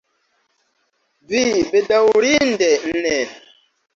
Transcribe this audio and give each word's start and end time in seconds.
Vi, 1.33 1.43
bedaŭrinde, 1.75 2.69
ne. 3.03 3.15